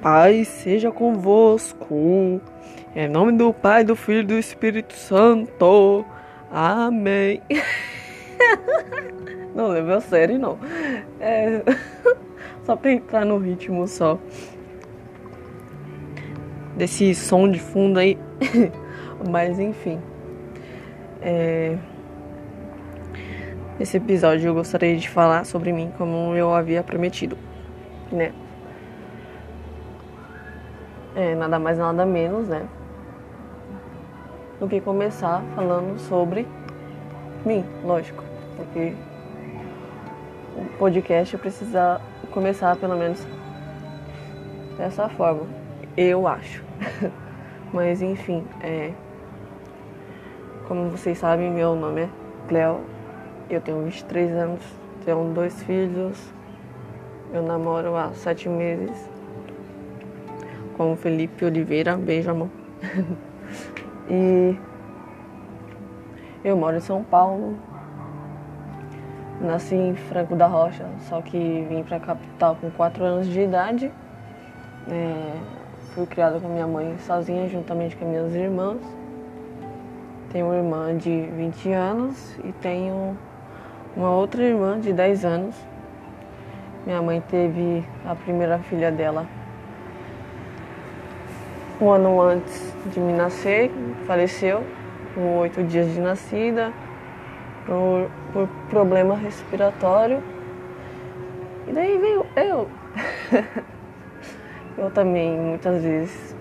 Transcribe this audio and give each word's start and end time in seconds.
paz 0.00 0.48
seja 0.48 0.90
convosco. 0.90 2.40
Em 2.94 3.08
nome 3.08 3.32
do 3.32 3.52
Pai, 3.52 3.84
do 3.84 3.94
Filho 3.94 4.20
e 4.20 4.24
do 4.24 4.38
Espírito 4.38 4.94
Santo. 4.94 6.04
Amém. 6.50 7.42
Não 9.54 9.68
levei 9.68 9.94
a 9.94 10.00
sério, 10.00 10.38
não. 10.38 10.58
É... 11.20 11.62
Só 12.64 12.76
pra 12.76 12.92
entrar 12.92 13.24
no 13.24 13.38
ritmo 13.38 13.88
só. 13.88 14.18
Desse 16.76 17.14
som 17.14 17.50
de 17.50 17.58
fundo 17.58 17.98
aí. 17.98 18.18
Mas 19.28 19.58
enfim. 19.58 20.00
É... 21.20 21.76
Nesse 23.78 23.96
episódio 23.96 24.48
eu 24.48 24.54
gostaria 24.54 24.96
de 24.96 25.08
falar 25.08 25.44
sobre 25.44 25.72
mim 25.72 25.92
como 25.96 26.36
eu 26.36 26.52
havia 26.52 26.82
prometido, 26.82 27.38
né? 28.12 28.32
É, 31.18 31.34
nada 31.34 31.58
mais 31.58 31.76
nada 31.76 32.06
menos, 32.06 32.46
né? 32.46 32.64
Do 34.60 34.68
que 34.68 34.80
começar 34.80 35.42
falando 35.56 35.98
sobre 35.98 36.46
mim, 37.44 37.64
lógico, 37.82 38.22
porque 38.56 38.94
o 40.56 40.78
podcast 40.78 41.36
precisa 41.36 42.00
começar 42.30 42.76
pelo 42.76 42.96
menos 42.96 43.26
dessa 44.76 45.08
forma, 45.08 45.42
eu 45.96 46.28
acho. 46.28 46.62
Mas 47.74 48.00
enfim, 48.00 48.44
é, 48.62 48.92
como 50.68 50.88
vocês 50.88 51.18
sabem, 51.18 51.50
meu 51.50 51.74
nome 51.74 52.02
é 52.02 52.08
Cleo, 52.46 52.82
eu 53.50 53.60
tenho 53.60 53.82
23 53.82 54.36
anos, 54.36 54.62
tenho 55.04 55.34
dois 55.34 55.60
filhos, 55.64 56.32
eu 57.32 57.42
namoro 57.42 57.96
há 57.96 58.12
sete 58.12 58.48
meses 58.48 59.17
com 60.78 60.92
o 60.92 60.96
Felipe 60.96 61.44
Oliveira. 61.44 61.96
Beijo, 61.96 62.30
amor. 62.30 62.48
e 64.08 64.56
eu 66.44 66.56
moro 66.56 66.76
em 66.76 66.80
São 66.80 67.02
Paulo. 67.02 67.58
Nasci 69.40 69.74
em 69.74 69.94
Franco 69.94 70.34
da 70.34 70.46
Rocha, 70.46 70.86
só 71.00 71.20
que 71.20 71.66
vim 71.68 71.82
para 71.84 71.98
a 71.98 72.00
capital 72.00 72.56
com 72.60 72.70
4 72.70 73.04
anos 73.04 73.26
de 73.26 73.40
idade. 73.40 73.92
É, 74.90 75.32
fui 75.94 76.06
criada 76.06 76.40
com 76.40 76.48
minha 76.48 76.66
mãe 76.66 76.96
sozinha, 76.98 77.48
juntamente 77.48 77.96
com 77.96 78.04
minhas 78.04 78.34
irmãs. 78.34 78.80
Tenho 80.30 80.46
uma 80.46 80.56
irmã 80.56 80.96
de 80.96 81.22
20 81.36 81.72
anos 81.72 82.36
e 82.44 82.52
tenho 82.52 83.16
uma 83.96 84.10
outra 84.10 84.42
irmã 84.42 84.80
de 84.80 84.92
10 84.92 85.24
anos. 85.24 85.56
Minha 86.84 87.00
mãe 87.00 87.20
teve 87.28 87.84
a 88.04 88.16
primeira 88.16 88.58
filha 88.58 88.90
dela 88.90 89.24
um 91.80 91.90
ano 91.90 92.20
antes 92.20 92.74
de 92.92 92.98
me 92.98 93.12
nascer, 93.12 93.70
faleceu, 94.06 94.64
com 95.14 95.38
oito 95.38 95.62
dias 95.62 95.92
de 95.92 96.00
nascida, 96.00 96.72
por, 97.66 98.10
por 98.32 98.48
problema 98.68 99.14
respiratório. 99.16 100.22
E 101.66 101.72
daí 101.72 101.98
veio 101.98 102.26
eu. 102.36 102.68
eu 104.76 104.90
também, 104.90 105.38
muitas 105.38 105.82
vezes, 105.82 106.36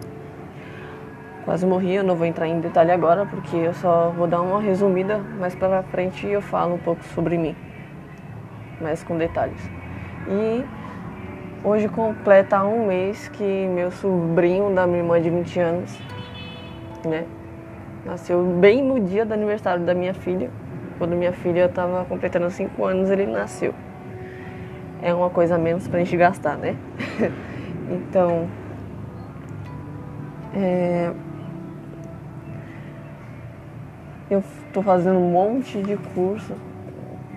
quase 1.45 1.65
morri. 1.65 1.95
Eu 1.95 2.03
não 2.03 2.15
vou 2.15 2.25
entrar 2.25 2.47
em 2.47 2.59
detalhe 2.59 2.91
agora, 2.91 3.25
porque 3.25 3.55
eu 3.55 3.73
só 3.73 4.09
vou 4.09 4.27
dar 4.27 4.41
uma 4.41 4.61
resumida. 4.61 5.19
Mais 5.39 5.53
pra 5.53 5.83
frente 5.83 6.25
eu 6.25 6.41
falo 6.41 6.75
um 6.75 6.79
pouco 6.79 7.03
sobre 7.03 7.37
mim, 7.37 7.55
mas 8.81 9.03
com 9.03 9.17
detalhes. 9.17 9.61
E 10.29 10.63
Hoje 11.63 11.89
completa 11.89 12.63
um 12.63 12.85
mês 12.85 13.27
que 13.29 13.67
meu 13.67 13.89
sobrinho 13.89 14.73
da 14.73 14.85
minha 14.85 14.99
irmã 14.99 15.19
de 15.19 15.29
20 15.29 15.59
anos, 15.59 15.99
né? 17.03 17.25
Nasceu 18.05 18.43
bem 18.43 18.83
no 18.83 18.99
dia 18.99 19.25
do 19.25 19.33
aniversário 19.33 19.83
da 19.83 19.93
minha 19.93 20.13
filha. 20.13 20.51
Quando 20.99 21.15
minha 21.15 21.33
filha 21.33 21.65
estava 21.65 22.05
completando 22.05 22.49
5 22.51 22.85
anos, 22.85 23.09
ele 23.09 23.25
nasceu. 23.25 23.73
É 25.01 25.13
uma 25.13 25.31
coisa 25.31 25.55
a 25.55 25.57
menos 25.57 25.87
pra 25.87 25.99
gente 25.99 26.15
gastar, 26.15 26.57
né? 26.57 26.75
então. 27.89 28.47
É... 30.53 31.11
Eu 34.29 34.43
tô 34.71 34.81
fazendo 34.83 35.17
um 35.17 35.31
monte 35.31 35.81
de 35.81 35.97
curso, 36.13 36.53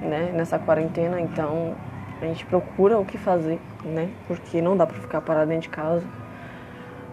né, 0.00 0.30
nessa 0.34 0.58
quarentena, 0.58 1.20
então 1.20 1.74
a 2.20 2.24
gente 2.24 2.44
procura 2.46 2.98
o 2.98 3.04
que 3.04 3.16
fazer, 3.16 3.58
né? 3.84 4.10
Porque 4.26 4.60
não 4.60 4.76
dá 4.76 4.86
pra 4.86 4.96
ficar 4.98 5.20
parado 5.20 5.48
dentro 5.48 5.62
de 5.62 5.68
casa. 5.70 6.06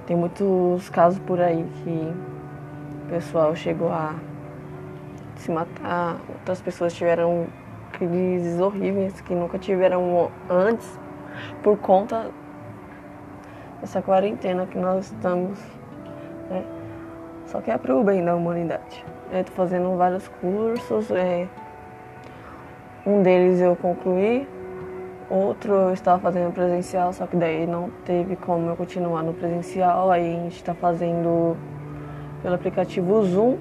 Tem 0.06 0.16
muitos 0.16 0.90
casos 0.90 1.20
por 1.20 1.40
aí 1.40 1.66
que 1.84 2.14
o 3.06 3.10
pessoal 3.10 3.56
chegou 3.56 3.90
a 3.90 4.16
se 5.36 5.52
matar, 5.52 6.18
outras 6.30 6.62
pessoas 6.62 6.94
tiveram 6.94 7.48
crises 7.94 8.60
horríveis 8.60 9.20
que 9.22 9.34
nunca 9.34 9.58
tiveram 9.58 10.30
antes 10.50 11.00
por 11.64 11.78
conta 11.78 12.30
dessa 13.80 14.02
quarentena 14.02 14.66
que 14.66 14.78
nós 14.78 15.06
estamos, 15.06 15.60
né? 16.50 16.64
Só 17.46 17.62
que 17.62 17.72
é 17.72 17.78
pro 17.78 18.04
bem 18.04 18.24
da 18.24 18.36
humanidade. 18.36 19.06
Tô 19.46 19.52
fazendo 19.54 19.96
vários 19.98 20.28
cursos, 20.28 21.12
é, 21.12 21.48
um 23.06 23.22
deles 23.22 23.60
eu 23.62 23.76
concluí, 23.76 24.48
Outro 25.30 25.74
eu 25.74 25.94
estava 25.94 26.20
fazendo 26.20 26.54
presencial, 26.54 27.12
só 27.12 27.28
que 27.28 27.36
daí 27.36 27.68
não 27.68 27.90
teve 28.06 28.38
como 28.38 28.70
eu 28.70 28.78
continuar 28.78 29.24
no 29.24 29.34
presencial. 29.34 30.10
Aí 30.10 30.38
a 30.38 30.44
gente 30.44 30.56
está 30.56 30.74
fazendo 30.74 31.58
pelo 32.42 32.56
aplicativo 32.56 33.22
Zoom. 33.26 33.58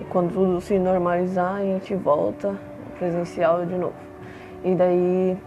E 0.00 0.04
quando 0.06 0.32
tudo 0.32 0.60
se 0.60 0.76
normalizar, 0.76 1.56
a 1.56 1.62
gente 1.62 1.94
volta 1.94 2.56
presencial 2.98 3.64
de 3.64 3.76
novo. 3.76 3.94
E 4.64 4.74
daí 4.74 5.38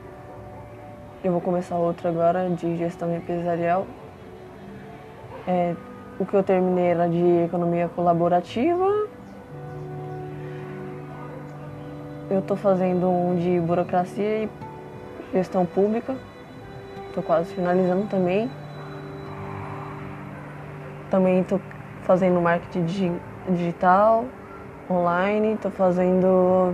eu 1.22 1.32
vou 1.34 1.42
começar 1.42 1.76
outro 1.76 2.08
agora 2.08 2.50
de 2.50 2.78
gestão 2.78 3.14
empresarial. 3.14 3.86
É, 5.46 5.76
o 6.18 6.26
que 6.26 6.34
eu 6.34 6.44
terminei 6.44 6.86
era 6.86 7.10
de 7.10 7.44
economia 7.44 7.90
colaborativa 7.90 9.03
Eu 12.30 12.40
estou 12.40 12.56
fazendo 12.56 13.10
um 13.10 13.36
de 13.36 13.60
burocracia 13.60 14.44
e 14.44 14.50
gestão 15.34 15.66
pública. 15.66 16.16
Estou 17.08 17.22
quase 17.22 17.54
finalizando 17.54 18.08
também. 18.08 18.50
Também 21.10 21.42
estou 21.42 21.60
fazendo 22.04 22.42
marketing 22.42 23.20
digital, 23.50 24.26
online. 24.90 25.54
Estou 25.54 25.70
fazendo 25.70 26.74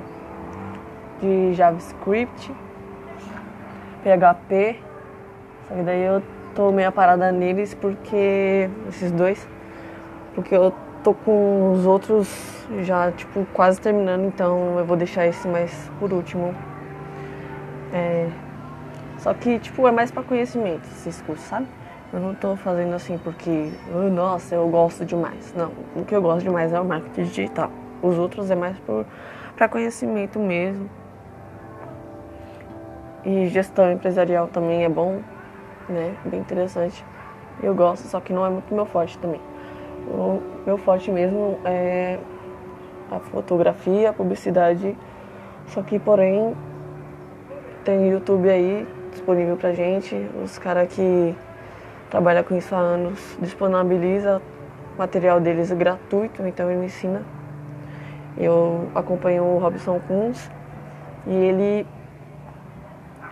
de 1.20 1.54
JavaScript, 1.56 2.54
PHP. 4.04 4.80
Só 5.68 5.76
que 5.76 5.82
daí 5.82 6.04
eu 6.04 6.22
tô 6.54 6.72
meio 6.72 6.92
parada 6.92 7.32
neles 7.32 7.74
porque. 7.74 8.70
esses 8.88 9.12
dois. 9.12 9.48
Porque 10.36 10.56
eu 10.56 10.74
tô 11.04 11.14
com 11.14 11.72
os 11.72 11.86
outros 11.86 12.68
já, 12.84 13.12
tipo, 13.12 13.46
quase 13.54 13.80
terminando, 13.80 14.26
então 14.26 14.78
eu 14.80 14.86
vou 14.86 14.98
deixar 14.98 15.26
esse 15.26 15.48
mais 15.48 15.92
por 16.00 16.14
último. 16.14 16.54
É... 17.94 18.30
Só 19.18 19.34
que, 19.34 19.60
tipo, 19.60 19.88
é 19.88 19.92
mais 19.92 20.12
para 20.12 20.24
conhecimento 20.24 20.86
esses 20.86 21.22
cursos, 21.22 21.46
sabe? 21.46 21.68
Eu 22.12 22.20
não 22.20 22.34
tô 22.34 22.56
fazendo 22.56 22.94
assim 22.96 23.18
porque, 23.18 23.72
oh, 23.94 24.10
nossa, 24.10 24.56
eu 24.56 24.68
gosto 24.68 25.06
demais. 25.06 25.54
Não, 25.56 25.72
o 25.96 26.04
que 26.04 26.16
eu 26.16 26.22
gosto 26.22 26.44
demais 26.44 26.74
é 26.74 26.80
o 26.80 26.86
marketing 26.86 27.24
digital. 27.24 27.72
Os 28.02 28.18
outros 28.18 28.50
é 28.50 28.56
mais 28.56 28.78
para 29.56 29.68
conhecimento 29.68 30.40
mesmo. 30.40 30.90
E 33.26 33.48
gestão 33.48 33.92
empresarial 33.92 34.48
também 34.48 34.86
é 34.86 34.90
bom, 34.90 35.20
né? 35.88 36.16
Bem 36.26 36.40
interessante. 36.40 37.06
Eu 37.62 37.76
gosto, 37.76 38.08
só 38.08 38.20
que 38.22 38.32
não 38.32 38.46
é 38.46 38.50
muito 38.50 38.74
meu 38.74 38.86
forte 38.86 39.18
também. 39.20 39.42
O 40.08 40.42
meu 40.66 40.78
forte 40.78 41.12
mesmo 41.12 41.60
é 41.66 42.20
a 43.12 43.20
fotografia, 43.20 44.10
a 44.10 44.14
publicidade. 44.14 44.98
Só 45.68 45.82
que, 45.82 46.00
porém, 46.00 46.56
tem 47.84 48.10
YouTube 48.10 48.50
aí 48.50 48.88
disponível 49.12 49.58
pra 49.58 49.74
gente. 49.74 50.16
Os 50.44 50.58
caras 50.58 50.94
que 50.94 51.36
trabalham 52.10 52.44
com 52.44 52.56
isso 52.56 52.74
há 52.74 52.80
anos 52.80 53.38
disponibiliza 53.42 54.42
material 54.98 55.40
deles 55.40 55.72
gratuito, 55.72 56.46
então 56.46 56.70
ele 56.70 56.82
me 56.82 56.86
ensina. 56.88 57.24
Eu 58.38 58.90
acompanho 58.94 59.44
o 59.44 59.58
Robson 59.58 60.00
Kunz 60.08 60.52
e 61.26 61.34
ele 61.34 61.88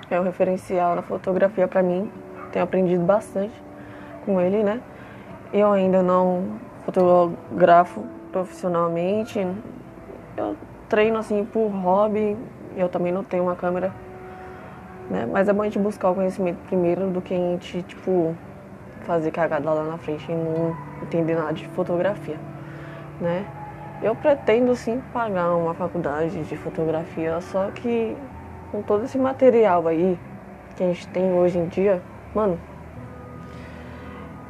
é 0.10 0.20
um 0.20 0.24
referencial 0.24 0.96
na 0.96 1.02
fotografia 1.02 1.68
para 1.68 1.84
mim. 1.84 2.10
Tenho 2.52 2.64
aprendido 2.64 3.04
bastante 3.04 3.54
com 4.26 4.40
ele, 4.40 4.64
né? 4.64 4.82
Eu 5.54 5.72
ainda 5.72 6.02
não 6.02 6.60
fotografo 6.86 8.04
profissionalmente. 8.32 9.40
Eu 10.36 10.56
treino 10.90 11.18
assim 11.18 11.46
por 11.46 11.68
hobby. 11.70 12.38
Eu 12.76 12.90
também 12.90 13.12
não 13.12 13.24
tenho 13.24 13.44
uma 13.44 13.56
câmera 13.56 13.92
né? 15.10 15.28
Mas 15.32 15.48
é 15.48 15.54
bom 15.54 15.62
a 15.62 15.66
gente 15.66 15.80
buscar 15.80 16.10
o 16.10 16.16
conhecimento 16.16 16.58
primeiro 16.68 17.10
do 17.10 17.22
que 17.22 17.34
a 17.34 17.38
gente, 17.38 17.82
tipo, 17.84 18.36
fazer 19.06 19.32
cagada 19.32 19.72
lá 19.72 19.84
na 19.84 19.98
frente 19.98 20.30
e 20.30 20.36
não 20.36 20.76
entender 21.02 21.36
nada 21.36 21.54
de 21.54 21.68
fotografia, 21.70 22.38
né? 23.22 23.46
Eu 24.02 24.16
pretendo 24.16 24.76
sim 24.76 25.02
pagar 25.12 25.56
uma 25.56 25.74
faculdade 25.74 26.44
de 26.44 26.58
fotografia, 26.58 27.40
só 27.42 27.72
que 27.72 28.16
com 28.72 28.82
todo 28.82 29.06
esse 29.06 29.18
material 29.18 29.88
aí 29.88 30.20
que 30.76 30.84
a 30.84 30.88
gente 30.88 31.08
tem 31.08 31.34
hoje 31.34 31.58
em 31.58 31.68
dia, 31.68 32.02
mano, 32.36 32.60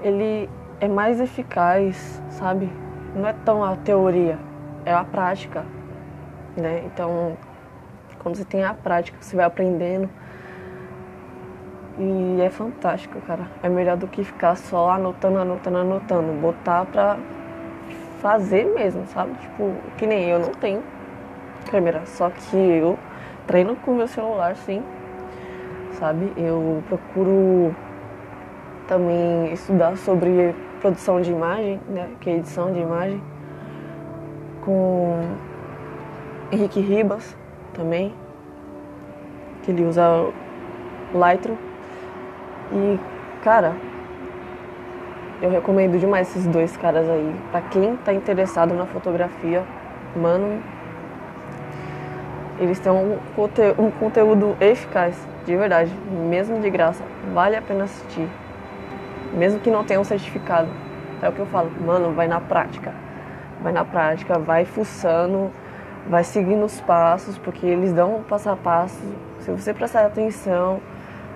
ele 0.02 0.50
é 0.80 0.88
mais 0.88 1.20
eficaz, 1.20 2.22
sabe? 2.30 2.72
Não 3.16 3.28
é 3.28 3.34
tão 3.34 3.64
a 3.64 3.76
teoria, 3.76 4.38
é 4.86 4.94
a 4.94 5.04
prática, 5.04 5.66
né? 6.56 6.84
Então, 6.86 7.38
quando 8.20 8.36
você 8.36 8.46
tem 8.46 8.64
a 8.64 8.74
prática, 8.74 9.18
você 9.20 9.36
vai 9.36 9.46
aprendendo. 9.46 10.10
E 12.00 12.42
é 12.42 12.50
fantástico, 12.50 13.20
cara. 13.22 13.48
É 13.64 13.70
melhor 13.70 13.98
do 13.98 14.08
que 14.08 14.24
ficar 14.24 14.56
só 14.56 14.92
anotando, 14.92 15.40
anotando, 15.40 15.78
anotando. 15.78 16.34
Botar 16.34 16.86
pra 16.86 17.18
fazer 18.20 18.66
mesmo, 18.66 19.06
sabe? 19.08 19.34
Tipo, 19.40 19.74
que 19.98 20.06
nem 20.06 20.30
eu 20.30 20.40
não 20.40 20.52
tenho 20.52 20.84
câmera, 21.72 22.06
só 22.06 22.30
que 22.30 22.56
eu 22.56 23.00
treino 23.48 23.76
com 23.78 23.96
meu 23.96 24.08
celular, 24.08 24.56
sim. 24.56 24.84
Sabe? 25.94 26.32
Eu 26.38 26.84
procuro 26.88 27.76
também 28.88 29.52
estudar 29.52 29.98
sobre 29.98 30.54
produção 30.80 31.22
de 31.22 31.32
imagem, 31.32 31.80
né? 31.88 32.10
Que 32.20 32.30
é 32.30 32.36
edição 32.36 32.72
de 32.72 32.80
imagem. 32.80 33.22
Com 34.62 35.22
Henrique 36.52 36.80
Ribas 36.80 37.36
também. 37.74 38.14
Que 39.64 39.72
ele 39.72 39.86
usa 39.86 40.04
Lightroom. 41.14 41.58
E, 42.72 43.00
cara, 43.44 43.76
eu 45.42 45.50
recomendo 45.50 46.00
demais 46.00 46.30
esses 46.30 46.48
dois 46.48 46.76
caras 46.78 47.08
aí. 47.10 47.36
Pra 47.52 47.62
quem 47.62 47.96
tá 47.98 48.14
interessado 48.14 48.74
na 48.74 48.86
fotografia, 48.86 49.64
mano, 50.16 50.62
eles 52.60 52.80
têm 52.80 52.92
um, 52.92 53.18
conte 53.36 53.62
um 53.78 53.92
conteúdo 53.92 54.58
eficaz, 54.60 55.16
de 55.46 55.56
verdade, 55.56 55.94
mesmo 56.30 56.60
de 56.60 56.70
graça. 56.70 57.04
Vale 57.34 57.56
a 57.56 57.62
pena 57.62 57.84
assistir. 57.84 58.28
Mesmo 59.38 59.60
que 59.60 59.70
não 59.70 59.84
tenha 59.84 60.00
um 60.00 60.04
certificado. 60.04 60.68
É 61.22 61.30
o 61.30 61.32
que 61.32 61.40
eu 61.40 61.46
falo, 61.46 61.72
mano, 61.86 62.14
vai 62.14 62.28
na 62.28 62.42
prática. 62.42 62.94
Vai 63.62 63.72
na 63.72 63.86
prática, 63.86 64.38
vai 64.40 64.66
fuçando, 64.66 65.52
vai 66.10 66.24
seguindo 66.24 66.66
os 66.66 66.82
passos, 66.82 67.38
porque 67.38 67.66
eles 67.66 67.94
dão 67.94 68.18
um 68.18 68.24
passo 68.24 68.50
a 68.50 68.56
passo. 68.56 69.02
Se 69.42 69.52
você 69.52 69.74
prestar 69.74 70.06
atenção, 70.06 70.80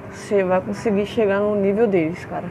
você 0.09 0.43
vai 0.43 0.59
conseguir 0.61 1.05
chegar 1.05 1.39
no 1.39 1.55
nível 1.55 1.87
deles, 1.87 2.25
cara. 2.25 2.45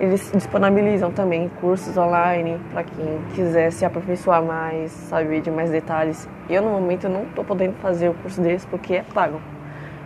Eles 0.00 0.32
disponibilizam 0.32 1.12
também 1.12 1.48
cursos 1.60 1.96
online 1.96 2.60
para 2.72 2.82
quem 2.82 3.20
quiser 3.34 3.70
se 3.70 3.84
aperfeiçoar 3.84 4.42
mais, 4.42 4.90
saber 4.90 5.40
de 5.40 5.50
mais 5.50 5.70
detalhes. 5.70 6.28
Eu, 6.50 6.62
no 6.62 6.70
momento, 6.70 7.08
não 7.08 7.22
estou 7.24 7.44
podendo 7.44 7.74
fazer 7.76 8.08
o 8.08 8.14
curso 8.14 8.40
deles 8.40 8.64
porque 8.64 8.96
é 8.96 9.02
pago. 9.14 9.40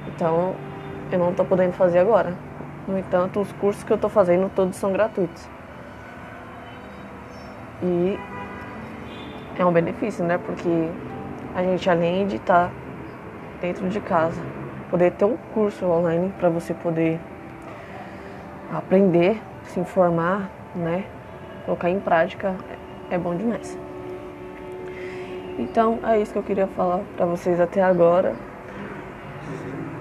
Então, 0.09 0.55
eu 1.11 1.19
não 1.19 1.31
estou 1.31 1.47
podendo 1.47 1.73
fazer 1.73 2.01
agora. 2.01 2.35
No 2.87 2.99
entanto, 2.99 3.41
os 3.41 3.51
cursos 3.53 3.83
que 3.83 3.93
eu 3.93 3.97
estou 3.97 4.11
fazendo 4.11 4.51
todos 4.55 4.77
são 4.77 4.93
gratuitos. 4.93 5.49
E 7.83 8.19
é 9.59 9.65
um 9.65 9.73
benefício, 9.73 10.25
né? 10.25 10.39
Porque 10.39 10.89
a 11.55 11.63
gente, 11.63 11.89
além 11.91 12.27
de 12.27 12.37
estar 12.37 12.69
tá 12.69 12.73
dentro 13.61 13.89
de 13.89 14.01
casa, 14.01 14.41
poder 14.91 15.13
ter 15.13 15.25
um 15.25 15.37
curso 15.53 15.85
online 15.87 16.33
para 16.39 16.49
você 16.49 16.73
poder 16.75 17.19
aprender, 18.73 19.41
se 19.65 19.81
informar, 19.81 20.49
né? 20.75 21.05
Colocar 21.65 21.91
em 21.91 21.99
prática 21.99 22.55
é 23.11 23.19
bom 23.19 23.35
demais. 23.35 23.77
Então 25.59 25.99
é 26.05 26.21
isso 26.21 26.33
que 26.33 26.39
eu 26.39 26.43
queria 26.43 26.67
falar 26.69 27.01
para 27.17 27.27
vocês 27.27 27.61
até 27.61 27.83
agora. 27.83 28.35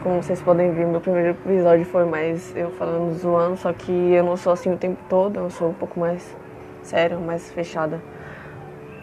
Como 0.06 0.22
vocês 0.22 0.40
podem 0.40 0.72
ver, 0.72 0.86
meu 0.86 1.02
primeiro 1.02 1.30
episódio 1.30 1.84
foi 1.84 2.06
mais 2.06 2.56
eu 2.56 2.70
falando 2.74 3.12
zoando, 3.18 3.58
só 3.58 3.74
que 3.74 3.92
eu 3.92 4.24
não 4.24 4.38
sou 4.38 4.54
assim 4.54 4.72
o 4.72 4.78
tempo 4.78 5.02
todo, 5.10 5.40
eu 5.40 5.50
sou 5.50 5.70
um 5.70 5.74
pouco 5.74 6.00
mais 6.00 6.38
séria, 6.84 7.18
mais 7.18 7.52
fechada. 7.52 8.00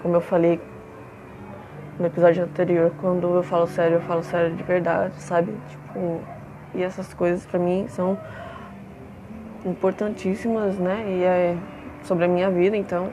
Como 0.00 0.14
eu 0.14 0.20
falei 0.20 0.60
no 1.98 2.06
episódio 2.06 2.44
anterior, 2.44 2.92
quando 3.00 3.34
eu 3.34 3.42
falo 3.42 3.66
sério, 3.66 3.96
eu 3.96 4.00
falo 4.02 4.22
sério 4.22 4.54
de 4.54 4.62
verdade, 4.62 5.20
sabe? 5.20 5.52
Tipo, 5.68 6.20
e 6.72 6.84
essas 6.84 7.12
coisas 7.12 7.44
para 7.44 7.58
mim 7.58 7.86
são 7.88 8.16
importantíssimas, 9.66 10.78
né? 10.78 11.04
E 11.08 11.24
é 11.24 11.56
sobre 12.04 12.26
a 12.26 12.28
minha 12.28 12.48
vida, 12.48 12.76
então. 12.76 13.10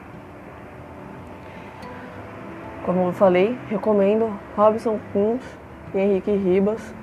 Como 2.86 3.08
eu 3.08 3.12
falei, 3.12 3.58
recomendo 3.68 4.32
Robson 4.56 5.00
Kunz 5.12 5.42
e 5.92 5.98
Henrique 5.98 6.30
Ribas. 6.30 6.94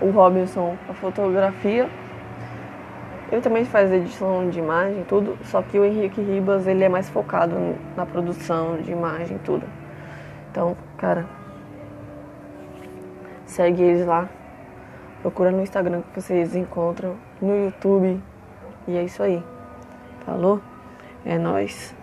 O 0.00 0.10
Robinson, 0.10 0.76
a 0.88 0.94
fotografia. 0.94 1.88
Ele 3.30 3.40
também 3.40 3.64
faz 3.64 3.92
edição 3.92 4.50
de 4.50 4.58
imagem, 4.58 5.04
tudo, 5.04 5.38
só 5.44 5.62
que 5.62 5.78
o 5.78 5.84
Henrique 5.84 6.20
Ribas, 6.20 6.66
ele 6.66 6.82
é 6.82 6.88
mais 6.88 7.08
focado 7.08 7.54
na 7.96 8.04
produção 8.04 8.78
de 8.78 8.90
imagem, 8.90 9.38
tudo. 9.38 9.64
Então, 10.50 10.76
cara, 10.98 11.26
segue 13.46 13.82
eles 13.82 14.04
lá. 14.04 14.28
Procura 15.22 15.52
no 15.52 15.62
Instagram 15.62 16.02
que 16.12 16.20
vocês 16.20 16.56
encontram, 16.56 17.14
no 17.40 17.66
YouTube. 17.66 18.20
E 18.88 18.96
é 18.96 19.04
isso 19.04 19.22
aí. 19.22 19.44
Falou? 20.24 20.60
É 21.24 21.38
nós. 21.38 21.94